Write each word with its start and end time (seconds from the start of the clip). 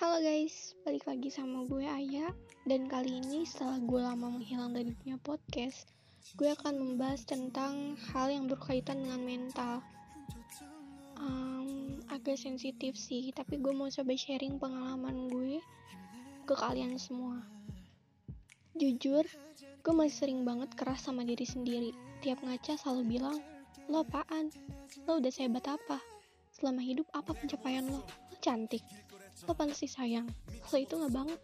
Halo 0.00 0.16
guys, 0.24 0.72
balik 0.80 1.04
lagi 1.04 1.28
sama 1.28 1.68
gue 1.68 1.84
Aya 1.84 2.32
Dan 2.64 2.88
kali 2.88 3.20
ini 3.20 3.44
setelah 3.44 3.76
gue 3.84 4.00
lama 4.00 4.32
menghilang 4.32 4.72
dari 4.72 4.96
dunia 4.96 5.20
podcast 5.20 5.92
Gue 6.40 6.56
akan 6.56 6.72
membahas 6.80 7.28
tentang 7.28 8.00
hal 8.08 8.32
yang 8.32 8.48
berkaitan 8.48 9.04
dengan 9.04 9.20
mental 9.20 9.84
um, 11.20 12.00
Agak 12.08 12.40
sensitif 12.40 12.96
sih, 12.96 13.28
tapi 13.36 13.60
gue 13.60 13.76
mau 13.76 13.92
coba 13.92 14.16
sharing 14.16 14.56
pengalaman 14.56 15.28
gue 15.28 15.60
ke 16.48 16.54
kalian 16.56 16.96
semua 16.96 17.44
Jujur, 18.80 19.28
gue 19.84 19.92
masih 19.92 20.16
sering 20.16 20.48
banget 20.48 20.72
keras 20.80 21.04
sama 21.04 21.28
diri 21.28 21.44
sendiri 21.44 21.92
Tiap 22.24 22.40
ngaca 22.40 22.72
selalu 22.72 23.20
bilang, 23.20 23.36
lo 23.84 24.00
apaan? 24.00 24.48
Lo 25.04 25.20
udah 25.20 25.28
sehebat 25.28 25.68
apa? 25.68 26.00
Selama 26.56 26.80
hidup 26.80 27.04
apa 27.12 27.36
pencapaian 27.36 27.84
lo? 27.84 28.00
Lo 28.00 28.36
cantik 28.40 28.80
lo 29.46 29.52
pantas 29.56 29.80
sayang. 29.84 30.28
Lo 30.70 30.76
itu 30.76 30.94
nggak 30.96 31.14
banget. 31.14 31.40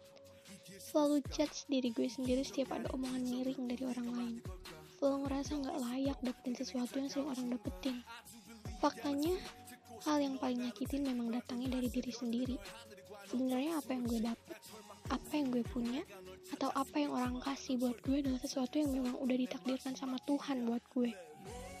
Selalu 0.77 1.23
judge 1.33 1.65
diri 1.67 1.89
gue 1.91 2.07
sendiri 2.07 2.43
setiap 2.43 2.75
ada 2.75 2.87
omongan 2.93 3.23
miring 3.23 3.69
dari 3.69 3.83
orang 3.87 4.07
lain. 4.13 4.35
Selalu 4.97 5.17
ngerasa 5.25 5.51
nggak 5.57 5.77
layak 5.77 6.17
dapetin 6.21 6.55
sesuatu 6.57 6.93
yang 6.97 7.09
sering 7.09 7.27
orang 7.29 7.47
dapetin. 7.53 7.95
Faktanya 8.77 9.35
hal 10.05 10.17
yang 10.21 10.35
paling 10.37 10.61
nyakitin 10.61 11.01
memang 11.05 11.33
datangnya 11.33 11.77
dari 11.79 11.89
diri 11.89 12.13
sendiri. 12.13 12.55
Sebenarnya 13.27 13.81
apa 13.81 13.89
yang 13.91 14.03
gue 14.07 14.21
dapet 14.23 14.57
apa 15.07 15.39
yang 15.39 15.47
gue 15.55 15.63
punya 15.71 16.03
atau 16.51 16.67
apa 16.75 16.99
yang 16.99 17.11
orang 17.15 17.39
kasih 17.39 17.79
buat 17.79 17.95
gue 18.03 18.23
adalah 18.23 18.39
sesuatu 18.43 18.75
yang 18.79 18.91
memang 18.91 19.15
udah 19.19 19.37
ditakdirkan 19.39 19.95
sama 19.95 20.19
Tuhan 20.27 20.67
buat 20.67 20.83
gue. 20.91 21.11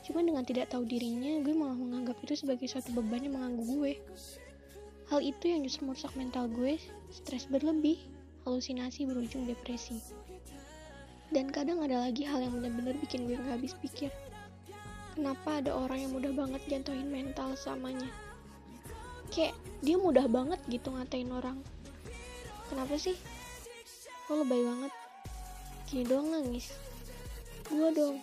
Cuma 0.07 0.23
dengan 0.23 0.47
tidak 0.47 0.71
tahu 0.71 0.87
dirinya, 0.87 1.43
gue 1.43 1.51
malah 1.51 1.75
menganggap 1.75 2.15
itu 2.23 2.39
sebagai 2.39 2.63
suatu 2.71 2.95
beban 2.95 3.27
yang 3.27 3.35
mengganggu 3.35 3.63
gue. 3.67 3.93
Hal 5.07 5.23
itu 5.23 5.47
yang 5.47 5.63
justru 5.63 5.87
merusak 5.87 6.11
mental 6.19 6.51
gue, 6.51 6.75
stres 7.07 7.47
berlebih, 7.47 7.95
halusinasi 8.43 9.07
berujung 9.07 9.47
depresi. 9.47 10.03
Dan 11.31 11.47
kadang 11.47 11.79
ada 11.79 12.03
lagi 12.03 12.27
hal 12.27 12.43
yang 12.43 12.59
benar-benar 12.59 12.91
bikin 12.99 13.23
gue 13.23 13.39
gak 13.39 13.55
habis 13.55 13.71
pikir. 13.79 14.11
Kenapa 15.15 15.63
ada 15.63 15.71
orang 15.79 16.03
yang 16.03 16.11
mudah 16.11 16.35
banget 16.35 16.59
jatuhin 16.67 17.07
mental 17.07 17.55
samanya? 17.55 18.11
Kayak 19.31 19.55
dia 19.79 19.95
mudah 19.95 20.27
banget 20.27 20.59
gitu 20.67 20.91
ngatain 20.91 21.31
orang. 21.31 21.63
Kenapa 22.67 22.99
sih? 22.99 23.15
Lo 24.27 24.43
lebay 24.43 24.59
banget. 24.59 24.93
Gini 25.87 26.03
doang 26.03 26.35
nangis. 26.35 26.75
Gue 27.71 27.95
dong. 27.95 28.19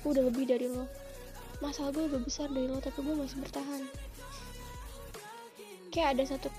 Udah 0.00 0.24
lebih 0.32 0.48
dari 0.48 0.64
lo. 0.64 0.88
Masalah 1.60 1.92
gue 1.92 2.08
lebih 2.08 2.24
besar 2.24 2.48
dari 2.48 2.72
lo 2.72 2.80
tapi 2.80 3.04
gue 3.04 3.16
masih 3.20 3.36
bertahan 3.44 3.84
kayak 5.96 6.20
ada 6.20 6.36
satu 6.36 6.52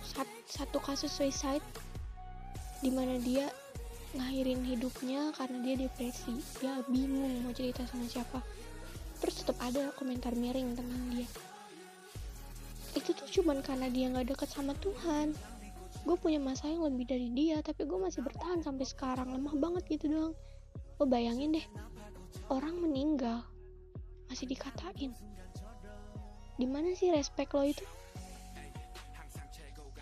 satu 0.50 0.82
kasus 0.82 1.14
suicide 1.14 1.62
di 2.82 2.90
mana 2.90 3.22
dia 3.22 3.54
ngakhirin 4.18 4.66
hidupnya 4.66 5.30
karena 5.38 5.62
dia 5.62 5.76
depresi. 5.78 6.42
Dia 6.58 6.82
bingung 6.90 7.46
mau 7.46 7.54
cerita 7.54 7.86
sama 7.86 8.10
siapa. 8.10 8.42
Terus 9.22 9.46
tetap 9.46 9.62
ada 9.62 9.94
komentar 9.94 10.34
miring 10.34 10.74
tentang 10.74 11.04
dia. 11.14 11.30
Itu 12.98 13.14
tuh 13.14 13.30
cuman 13.30 13.62
karena 13.62 13.94
dia 13.94 14.10
nggak 14.10 14.34
deket 14.34 14.50
sama 14.50 14.74
Tuhan. 14.82 15.38
Gue 16.02 16.18
punya 16.18 16.42
masa 16.42 16.66
yang 16.66 16.90
lebih 16.90 17.06
dari 17.06 17.30
dia 17.30 17.62
tapi 17.62 17.86
gue 17.86 18.00
masih 18.02 18.26
bertahan 18.26 18.66
sampai 18.66 18.90
sekarang. 18.90 19.38
Lemah 19.38 19.54
banget 19.54 19.86
gitu 19.86 20.10
doang. 20.10 20.34
Lo 20.98 21.06
bayangin 21.06 21.62
deh 21.62 21.68
orang 22.50 22.74
meninggal 22.82 23.46
masih 24.34 24.50
dikatain. 24.50 25.14
Di 26.58 26.66
mana 26.66 26.90
sih 26.98 27.14
respect 27.14 27.54
lo 27.54 27.62
itu 27.62 27.86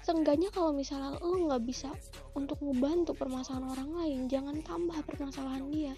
seenggaknya 0.06 0.53
kalau 0.53 0.70
misalnya 0.70 1.17
lo 1.17 1.34
nggak 1.50 1.66
bisa 1.66 1.89
untuk 2.38 2.61
ngebantu 2.61 3.17
permasalahan 3.17 3.73
orang 3.73 3.89
lain 3.98 4.20
jangan 4.30 4.62
tambah 4.62 5.02
permasalahan 5.02 5.66
dia. 5.73 5.97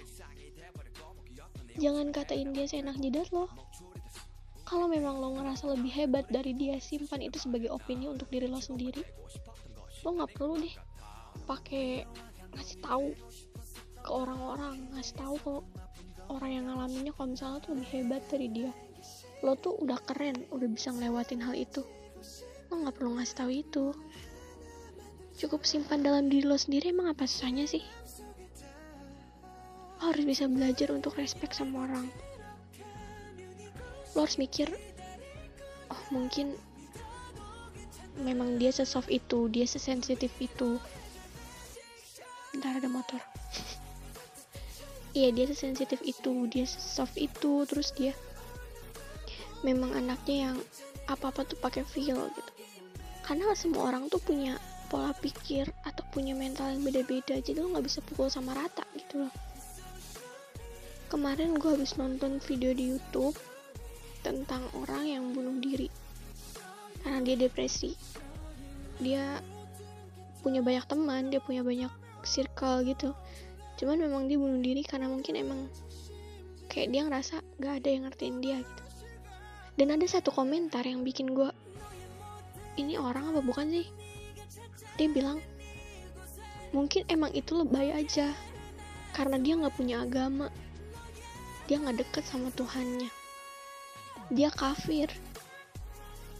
Jangan 1.75 2.15
katain 2.15 2.55
dia 2.55 2.63
seenak 2.71 2.95
jidat 3.03 3.27
lo. 3.35 3.51
Kalau 4.63 4.87
memang 4.87 5.19
lo 5.19 5.35
ngerasa 5.35 5.75
lebih 5.75 5.91
hebat 5.91 6.23
dari 6.31 6.55
dia 6.55 6.79
simpan 6.79 7.19
itu 7.19 7.35
sebagai 7.35 7.67
opini 7.67 8.07
untuk 8.07 8.31
diri 8.31 8.47
lo 8.47 8.63
sendiri. 8.63 9.03
Lo 10.07 10.15
nggak 10.15 10.31
perlu 10.39 10.55
deh 10.55 10.75
pakai 11.43 12.07
ngasih 12.55 12.79
tahu 12.79 13.11
ke 13.99 14.09
orang-orang 14.09 14.87
ngasih 14.95 15.15
tahu 15.19 15.35
ke 15.35 15.51
orang 16.31 16.51
yang 16.55 16.65
ngalaminnya. 16.71 17.11
Kalau 17.11 17.27
misalnya 17.35 17.59
tuh 17.59 17.75
lebih 17.75 17.89
hebat 17.91 18.23
dari 18.31 18.47
dia 18.47 18.71
lo 19.45 19.53
tuh 19.53 19.77
udah 19.77 20.01
keren 20.01 20.49
udah 20.49 20.65
bisa 20.65 20.89
ngelewatin 20.89 21.41
hal 21.45 21.53
itu 21.53 21.85
lo 22.67 22.83
nggak 22.83 22.95
perlu 22.99 23.15
ngasih 23.15 23.35
tahu 23.35 23.51
itu. 23.51 23.85
Cukup 25.37 25.63
simpan 25.63 26.03
dalam 26.03 26.27
diri 26.27 26.43
lo 26.43 26.57
sendiri 26.59 26.91
emang 26.91 27.13
apa 27.13 27.23
susahnya 27.23 27.63
sih? 27.69 27.83
Lo 30.01 30.11
harus 30.11 30.25
bisa 30.27 30.49
belajar 30.49 30.91
untuk 30.91 31.15
respect 31.15 31.55
sama 31.55 31.87
orang. 31.87 32.07
Lo 34.17 34.25
harus 34.25 34.35
mikir 34.35 34.67
oh 35.87 36.03
mungkin 36.11 36.51
memang 38.19 38.59
dia 38.59 38.73
sesoft 38.73 39.07
itu 39.07 39.47
dia 39.47 39.63
sesensitif 39.63 40.33
itu. 40.41 40.81
Bentar 42.51 42.83
ada 42.83 42.89
motor. 42.91 43.21
Iya 45.17 45.33
dia 45.33 45.49
sesensitif 45.49 45.97
itu 46.05 46.45
dia 46.45 46.69
sesoft 46.69 47.17
itu 47.17 47.65
terus 47.65 47.89
dia 47.97 48.13
memang 49.65 49.89
anaknya 49.97 50.51
yang 50.51 50.57
apa-apa 51.09 51.47
tuh 51.47 51.57
pakai 51.57 51.81
feel 51.87 52.29
gitu 52.37 52.56
karena 53.27 53.51
semua 53.59 53.91
orang 53.91 54.07
tuh 54.07 54.23
punya 54.23 54.55
pola 54.87 55.11
pikir 55.11 55.67
atau 55.83 55.99
punya 56.15 56.31
mental 56.31 56.71
yang 56.71 56.79
beda-beda 56.79 57.43
jadi 57.43 57.59
lo 57.59 57.75
nggak 57.75 57.83
bisa 57.83 57.99
pukul 57.99 58.31
sama 58.31 58.55
rata 58.55 58.87
gitu 58.95 59.27
loh. 59.27 59.33
Kemarin 61.11 61.59
gue 61.59 61.75
habis 61.75 61.99
nonton 61.99 62.39
video 62.39 62.71
di 62.71 62.95
YouTube 62.95 63.35
tentang 64.23 64.63
orang 64.79 65.03
yang 65.11 65.23
bunuh 65.35 65.59
diri. 65.59 65.91
Karena 67.03 67.19
dia 67.19 67.35
depresi. 67.35 67.99
Dia 69.03 69.43
punya 70.39 70.63
banyak 70.63 70.87
teman 70.87 71.27
dia 71.27 71.43
punya 71.43 71.67
banyak 71.67 71.91
circle 72.23 72.87
gitu. 72.87 73.11
Cuman 73.75 73.99
memang 73.99 74.31
dia 74.31 74.39
bunuh 74.39 74.63
diri 74.63 74.87
karena 74.87 75.11
mungkin 75.11 75.35
emang 75.35 75.67
kayak 76.71 76.95
dia 76.95 77.03
ngerasa 77.03 77.43
gak 77.59 77.83
ada 77.83 77.89
yang 77.91 78.03
ngertiin 78.07 78.37
dia 78.39 78.57
gitu. 78.63 78.83
Dan 79.75 79.91
ada 79.91 80.07
satu 80.07 80.31
komentar 80.31 80.87
yang 80.87 81.03
bikin 81.03 81.35
gue 81.35 81.51
ini 82.77 82.95
orang 82.95 83.33
apa 83.33 83.41
bukan 83.41 83.67
sih? 83.73 83.87
Dia 84.95 85.09
bilang 85.09 85.41
mungkin 86.71 87.05
emang 87.09 87.33
itu 87.33 87.57
lebay 87.57 87.93
aja 87.93 88.33
karena 89.13 89.41
dia 89.41 89.57
nggak 89.57 89.75
punya 89.75 90.05
agama. 90.05 90.47
Dia 91.67 91.83
nggak 91.83 91.99
deket 92.05 92.23
sama 92.23 92.53
Tuhannya. 92.53 93.09
Dia 94.31 94.53
kafir. 94.53 95.11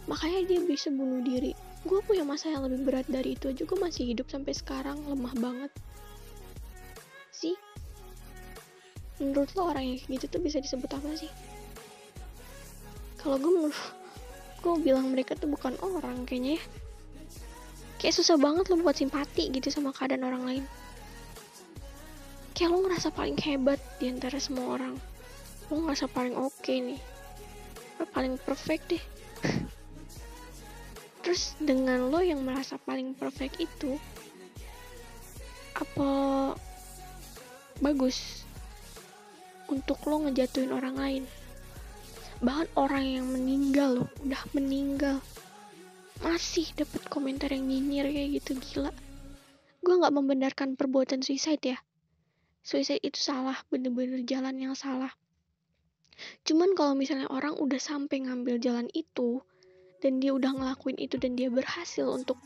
Makanya 0.08 0.48
dia 0.48 0.60
bisa 0.64 0.88
bunuh 0.88 1.20
diri. 1.20 1.52
Gue 1.84 2.00
punya 2.00 2.24
masa 2.24 2.48
yang 2.48 2.64
lebih 2.64 2.88
berat 2.88 3.06
dari 3.06 3.36
itu 3.36 3.52
aja. 3.52 3.62
Masih 3.68 4.08
hidup 4.08 4.32
sampai 4.32 4.56
sekarang 4.56 5.04
lemah 5.04 5.34
banget. 5.36 5.72
Sih 7.28 7.54
menurut 9.18 9.50
lo 9.58 9.74
orang 9.74 9.82
yang 9.82 9.98
gitu 9.98 10.30
tuh 10.30 10.40
bisa 10.42 10.62
disebut 10.62 10.90
apa 10.94 11.10
sih? 11.18 11.30
Kalau 13.18 13.34
gue 13.34 13.50
menurut 13.50 13.78
gue 14.58 14.74
bilang 14.82 15.14
mereka 15.14 15.38
tuh 15.38 15.46
bukan 15.50 15.78
orang 15.80 16.26
kayaknya 16.26 16.58
ya. 16.58 16.62
Kayak 17.98 18.14
susah 18.22 18.38
banget 18.38 18.70
lo 18.70 18.78
buat 18.78 18.94
simpati 18.94 19.50
gitu 19.50 19.70
sama 19.70 19.90
keadaan 19.90 20.26
orang 20.26 20.42
lain. 20.46 20.64
Kayak 22.54 22.74
lo 22.74 22.78
ngerasa 22.86 23.14
paling 23.14 23.38
hebat 23.42 23.78
di 23.98 24.10
antara 24.10 24.38
semua 24.38 24.78
orang. 24.78 24.94
Lo 25.70 25.82
ngerasa 25.82 26.06
paling 26.10 26.34
oke 26.38 26.54
okay 26.62 26.78
nih. 26.82 27.00
Lo 27.98 28.04
paling 28.10 28.38
perfect 28.38 28.94
deh. 28.94 29.04
Terus 31.26 31.58
dengan 31.58 32.10
lo 32.10 32.22
yang 32.22 32.42
merasa 32.42 32.78
paling 32.78 33.14
perfect 33.18 33.58
itu 33.58 33.98
apa 35.78 36.10
bagus 37.78 38.42
untuk 39.70 40.02
lo 40.10 40.26
ngejatuhin 40.26 40.74
orang 40.74 40.96
lain 40.98 41.22
bahkan 42.38 42.68
orang 42.78 43.04
yang 43.04 43.26
meninggal 43.26 44.02
loh 44.02 44.10
udah 44.22 44.42
meninggal. 44.54 45.18
Masih 46.22 46.66
dapat 46.74 47.06
komentar 47.10 47.50
yang 47.54 47.66
nyinyir 47.66 48.10
kayak 48.10 48.30
gitu 48.42 48.58
gila. 48.58 48.90
Gue 49.82 49.94
nggak 49.98 50.14
membenarkan 50.14 50.74
perbuatan 50.74 51.22
suicide 51.22 51.62
ya. 51.62 51.78
Suicide 52.62 53.02
itu 53.02 53.18
salah 53.18 53.58
bener-bener 53.70 54.22
jalan 54.26 54.58
yang 54.58 54.74
salah. 54.74 55.14
Cuman 56.42 56.74
kalau 56.74 56.98
misalnya 56.98 57.30
orang 57.30 57.54
udah 57.54 57.78
sampai 57.78 58.26
ngambil 58.26 58.58
jalan 58.58 58.90
itu 58.90 59.38
dan 60.02 60.22
dia 60.22 60.34
udah 60.34 60.54
ngelakuin 60.54 60.98
itu 60.98 61.18
dan 61.18 61.34
dia 61.34 61.50
berhasil 61.50 62.06
untuk 62.06 62.38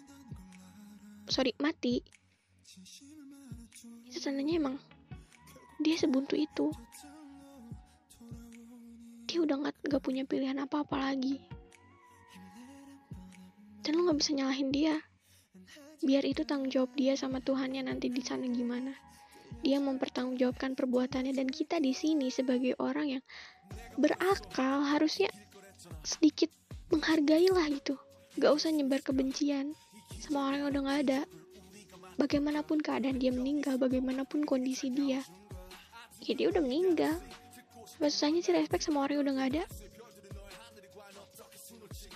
sorry 1.28 1.52
mati 1.60 2.00
itu 4.08 4.18
tandanya 4.20 4.60
emang 4.60 4.76
dia 5.80 5.96
sebuntu 5.96 6.36
itu 6.36 6.72
udah 9.42 9.56
nggak 9.58 9.76
nggak 9.88 10.02
punya 10.02 10.22
pilihan 10.24 10.58
apa-apa 10.62 11.10
lagi. 11.10 11.42
Dan 13.82 13.98
lo 13.98 14.08
nggak 14.08 14.18
bisa 14.22 14.30
nyalahin 14.38 14.70
dia. 14.70 14.96
Biar 16.02 16.22
itu 16.26 16.42
tanggung 16.42 16.70
jawab 16.70 16.94
dia 16.94 17.14
sama 17.14 17.38
Tuhannya 17.42 17.86
nanti 17.86 18.10
di 18.10 18.22
sana 18.22 18.46
gimana. 18.46 18.94
Dia 19.62 19.78
mempertanggungjawabkan 19.78 20.74
perbuatannya 20.74 21.34
dan 21.34 21.46
kita 21.46 21.78
di 21.78 21.94
sini 21.94 22.30
sebagai 22.30 22.74
orang 22.82 23.18
yang 23.18 23.22
berakal 23.98 24.82
harusnya 24.82 25.30
sedikit 26.02 26.50
menghargai 26.90 27.46
lah 27.50 27.66
gitu. 27.70 27.94
Gak 28.38 28.50
usah 28.50 28.74
nyebar 28.74 29.04
kebencian 29.04 29.74
sama 30.18 30.50
orang 30.50 30.58
yang 30.66 30.70
udah 30.74 30.82
gak 30.88 31.00
ada. 31.06 31.20
Bagaimanapun 32.18 32.82
keadaan 32.82 33.18
dia 33.22 33.30
meninggal 33.30 33.78
bagaimanapun 33.78 34.46
kondisi 34.46 34.90
dia 34.90 35.22
ya 36.22 36.34
dia 36.38 36.46
udah 36.54 36.62
meninggal 36.62 37.18
Gak 38.00 38.10
susahnya 38.12 38.40
sih 38.40 38.54
respect 38.56 38.86
sama 38.86 39.04
yang 39.10 39.24
udah 39.26 39.34
gak 39.36 39.50
ada. 39.56 39.64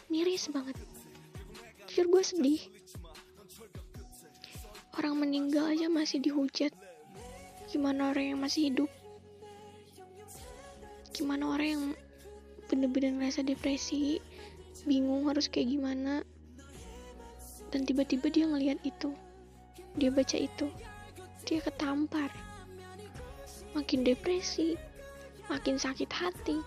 Miris 0.07 0.49
banget. 0.49 0.77
Jujur 1.91 2.07
gue 2.13 2.23
sedih. 2.23 2.63
Orang 4.97 5.21
meninggal 5.21 5.77
aja 5.77 5.93
masih 5.93 6.23
dihujat. 6.25 6.73
Gimana 7.69 8.15
orang 8.15 8.37
yang 8.37 8.41
masih 8.41 8.73
hidup? 8.73 8.89
Gimana 11.13 11.53
orang 11.53 11.69
yang 11.69 11.85
bener-bener 12.69 13.13
ngerasa 13.17 13.45
depresi 13.45 14.21
bingung 14.89 15.29
harus 15.29 15.51
kayak 15.53 15.75
gimana? 15.75 16.25
Dan 17.75 17.85
tiba-tiba 17.85 18.33
dia 18.33 18.47
ngelihat 18.49 18.81
itu. 18.87 19.13
Dia 19.97 20.09
baca 20.13 20.37
itu. 20.39 20.69
Dia 21.45 21.61
ketampar. 21.61 22.33
Makin 23.77 24.07
depresi 24.07 24.79
makin 25.47 25.79
sakit 25.79 26.11
hati. 26.11 26.59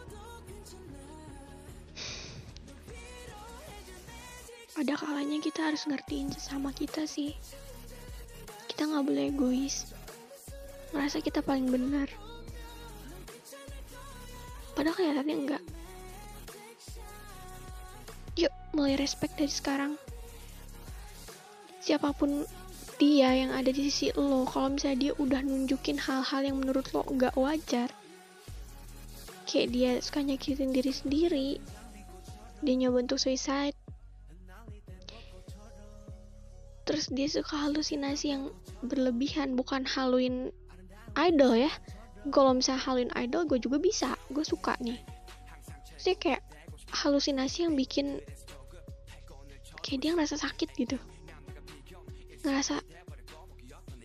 Ada 4.80 4.96
kalanya 4.96 5.44
kita 5.44 5.68
harus 5.68 5.84
ngertiin 5.84 6.32
sesama 6.32 6.72
kita 6.72 7.04
sih. 7.04 7.36
Kita 8.72 8.88
nggak 8.88 9.04
boleh 9.04 9.26
egois. 9.28 9.92
Merasa 10.96 11.20
kita 11.20 11.44
paling 11.44 11.68
benar. 11.68 12.08
Padahal 14.72 14.96
kelihatannya 14.96 15.36
enggak. 15.36 15.64
Yuk 18.40 18.54
mulai 18.72 18.96
respect 18.96 19.36
dari 19.36 19.52
sekarang. 19.52 20.00
Siapa 21.84 22.16
pun 22.16 22.48
dia 22.96 23.36
yang 23.36 23.52
ada 23.52 23.68
di 23.68 23.92
sisi 23.92 24.16
lo 24.16 24.48
kalau 24.48 24.76
misalnya 24.76 25.12
dia 25.12 25.14
udah 25.20 25.44
nunjukin 25.44 26.00
hal-hal 26.00 26.42
yang 26.44 26.56
menurut 26.60 26.88
lo 26.96 27.04
nggak 27.04 27.36
wajar 27.36 27.92
kayak 29.50 29.68
dia 29.74 29.92
suka 29.98 30.22
nyakitin 30.22 30.70
diri 30.70 30.94
sendiri. 30.94 31.50
Dia 32.62 32.76
nyoba 32.78 33.02
untuk 33.02 33.18
suicide. 33.18 33.74
Terus 36.86 37.10
dia 37.10 37.26
suka 37.26 37.58
halusinasi 37.58 38.26
yang 38.30 38.54
berlebihan 38.86 39.58
bukan 39.58 39.90
haluin 39.90 40.54
idol 41.18 41.58
ya. 41.58 41.74
Kalau 42.30 42.54
misalnya 42.54 42.86
haluin 42.86 43.12
idol 43.18 43.50
gue 43.50 43.58
juga 43.58 43.82
bisa. 43.82 44.14
Gue 44.30 44.46
suka 44.46 44.78
nih. 44.86 45.02
Sih 45.98 46.14
kayak 46.14 46.46
halusinasi 46.94 47.66
yang 47.66 47.74
bikin 47.74 48.22
kayak 49.82 50.00
dia 50.06 50.12
ngerasa 50.14 50.38
sakit 50.38 50.70
gitu. 50.78 50.98
Ngerasa 52.46 52.86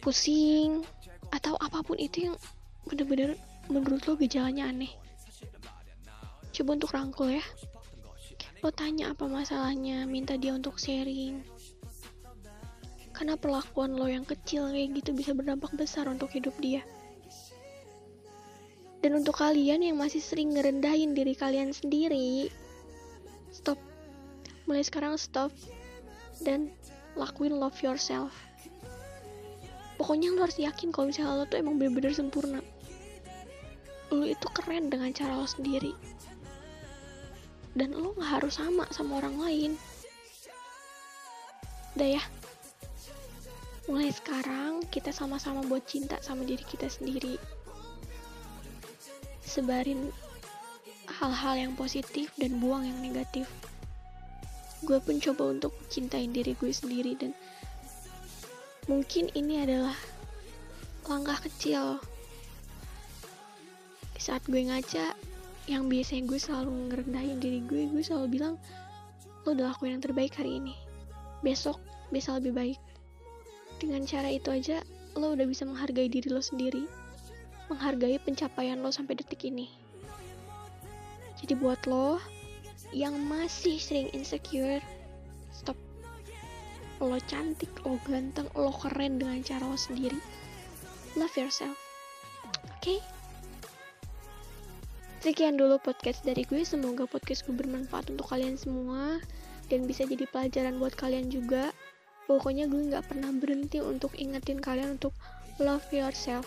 pusing 0.00 0.88
atau 1.32 1.56
apa 1.60 1.84
pun 1.84 2.00
itu 2.00 2.32
yang 2.32 2.36
bener-bener 2.88 3.36
menurut 3.68 4.04
lo 4.04 4.14
gejalanya 4.20 4.68
aneh 4.68 5.03
coba 6.54 6.78
untuk 6.78 6.94
rangkul 6.94 7.34
ya 7.34 7.44
lo 8.62 8.70
tanya 8.70 9.12
apa 9.12 9.26
masalahnya 9.26 10.06
minta 10.06 10.38
dia 10.38 10.54
untuk 10.54 10.78
sharing 10.78 11.42
karena 13.14 13.38
perlakuan 13.38 13.94
lo 13.94 14.10
yang 14.10 14.26
kecil 14.26 14.74
kayak 14.74 14.90
gitu 14.98 15.14
bisa 15.14 15.30
berdampak 15.32 15.70
besar 15.78 16.10
untuk 16.10 16.34
hidup 16.34 16.52
dia. 16.58 16.82
Dan 19.00 19.22
untuk 19.22 19.38
kalian 19.38 19.86
yang 19.86 19.96
masih 19.96 20.18
sering 20.18 20.50
ngerendahin 20.50 21.14
diri 21.14 21.38
kalian 21.38 21.70
sendiri, 21.70 22.50
stop. 23.54 23.78
Mulai 24.66 24.82
sekarang 24.82 25.14
stop 25.14 25.54
dan 26.42 26.74
lakuin 27.14 27.54
love 27.54 27.78
yourself. 27.84 28.34
Pokoknya 29.94 30.34
lo 30.34 30.42
harus 30.42 30.58
yakin 30.58 30.90
kalau 30.90 31.14
misalnya 31.14 31.38
lo 31.38 31.44
tuh 31.46 31.62
emang 31.62 31.78
bener-bener 31.78 32.10
sempurna. 32.10 32.58
Lo 34.10 34.26
itu 34.26 34.48
keren 34.50 34.90
dengan 34.90 35.14
cara 35.14 35.38
lo 35.38 35.46
sendiri. 35.46 35.94
Dan 37.74 37.90
lo 37.90 38.14
gak 38.14 38.38
harus 38.38 38.54
sama 38.56 38.86
sama 38.94 39.18
orang 39.18 39.36
lain. 39.42 39.72
Udah 41.94 42.18
ya, 42.18 42.22
mulai 43.86 44.10
sekarang 44.10 44.82
kita 44.88 45.10
sama-sama 45.14 45.62
buat 45.66 45.86
cinta 45.86 46.18
sama 46.22 46.46
diri 46.46 46.62
kita 46.62 46.86
sendiri. 46.86 47.38
Sebarin 49.42 50.10
hal-hal 51.06 51.54
yang 51.68 51.72
positif 51.78 52.32
dan 52.40 52.58
buang 52.58 52.86
yang 52.86 52.98
negatif. 52.98 53.46
Gue 54.82 54.98
pun 54.98 55.22
coba 55.22 55.54
untuk 55.54 55.72
cintain 55.88 56.34
diri 56.34 56.58
gue 56.58 56.72
sendiri 56.74 57.14
dan 57.14 57.30
mungkin 58.90 59.30
ini 59.32 59.62
adalah 59.62 59.96
langkah 61.08 61.38
kecil. 61.44 62.00
Saat 64.18 64.48
gue 64.48 64.64
ngaca 64.64 65.33
yang 65.64 65.88
biasanya 65.88 66.28
gue 66.28 66.36
selalu 66.36 66.70
ngerendahin 66.92 67.38
diri 67.40 67.60
gue 67.64 67.88
gue 67.88 68.02
selalu 68.04 68.36
bilang 68.36 68.54
lo 69.44 69.52
udah 69.52 69.72
lakuin 69.72 69.96
yang 69.96 70.04
terbaik 70.04 70.36
hari 70.36 70.60
ini. 70.60 70.76
Besok 71.44 71.80
bisa 72.12 72.36
lebih 72.36 72.52
baik. 72.56 72.80
Dengan 73.80 74.04
cara 74.04 74.28
itu 74.32 74.48
aja 74.52 74.80
lo 75.16 75.32
udah 75.32 75.44
bisa 75.48 75.64
menghargai 75.64 76.08
diri 76.08 76.28
lo 76.28 76.40
sendiri 76.40 76.84
menghargai 77.68 78.20
pencapaian 78.20 78.80
lo 78.84 78.92
sampai 78.92 79.16
detik 79.16 79.48
ini. 79.48 79.72
Jadi 81.40 81.56
buat 81.56 81.80
lo 81.88 82.20
yang 82.92 83.16
masih 83.24 83.80
sering 83.80 84.12
insecure 84.12 84.84
stop. 85.52 85.76
Lo 87.00 87.16
cantik 87.28 87.72
lo 87.84 87.96
ganteng 88.04 88.48
lo 88.56 88.72
keren 88.72 89.20
dengan 89.20 89.40
cara 89.40 89.64
lo 89.64 89.76
sendiri. 89.76 90.16
Love 91.16 91.36
yourself. 91.36 91.76
Oke? 92.80 93.00
okay? 93.00 93.13
Sekian 95.24 95.56
dulu 95.56 95.80
podcast 95.80 96.20
dari 96.20 96.44
gue, 96.44 96.68
semoga 96.68 97.08
podcast 97.08 97.48
gue 97.48 97.56
bermanfaat 97.56 98.12
untuk 98.12 98.28
kalian 98.28 98.60
semua. 98.60 99.16
Dan 99.72 99.88
bisa 99.88 100.04
jadi 100.04 100.28
pelajaran 100.28 100.76
buat 100.76 100.92
kalian 101.00 101.32
juga. 101.32 101.72
Pokoknya 102.28 102.68
gue 102.68 102.92
nggak 102.92 103.08
pernah 103.08 103.32
berhenti 103.32 103.80
untuk 103.80 104.12
ingetin 104.20 104.60
kalian 104.60 105.00
untuk 105.00 105.16
love 105.56 105.88
yourself. 105.96 106.44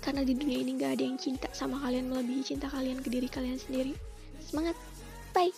Karena 0.00 0.24
di 0.24 0.32
dunia 0.32 0.64
ini 0.64 0.80
gak 0.80 0.96
ada 0.96 1.04
yang 1.04 1.20
cinta 1.20 1.52
sama 1.52 1.76
kalian. 1.84 2.08
Melebihi 2.08 2.56
cinta 2.56 2.72
kalian 2.72 2.96
ke 3.04 3.12
diri 3.12 3.28
kalian 3.28 3.60
sendiri. 3.60 3.92
Semangat. 4.40 4.80
Bye 5.36 5.52